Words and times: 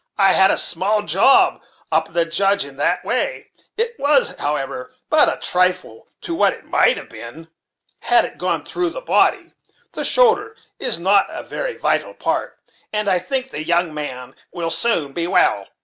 "I 0.17 0.33
had 0.33 0.49
a 0.49 0.57
small 0.57 1.03
job 1.03 1.61
up 1.91 2.07
at 2.07 2.13
the 2.15 2.25
Judge's 2.25 2.67
in 2.67 2.77
that 2.77 3.05
way; 3.05 3.51
it 3.77 3.99
was, 3.99 4.33
however, 4.39 4.91
but 5.11 5.31
a 5.31 5.37
trifle 5.39 6.07
to 6.21 6.33
what 6.33 6.53
it 6.53 6.65
might 6.65 6.97
have 6.97 7.07
been, 7.09 7.49
had 7.99 8.25
it 8.25 8.39
gone 8.39 8.65
through 8.65 8.89
the 8.89 9.01
body. 9.01 9.53
The 9.91 10.03
shoulder 10.03 10.57
is 10.79 10.97
not 10.97 11.27
a 11.29 11.43
very 11.43 11.77
vital 11.77 12.15
part; 12.15 12.57
and 12.91 13.07
I 13.07 13.19
think 13.19 13.51
the 13.51 13.63
young 13.63 13.93
man 13.93 14.33
will 14.51 14.71
soon 14.71 15.13
be 15.13 15.27
well. 15.27 15.67